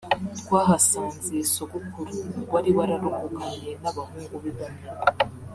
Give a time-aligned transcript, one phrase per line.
[0.39, 2.17] twahasanze Sogokuru
[2.51, 4.83] wari wararokokanye n’abahungu be bane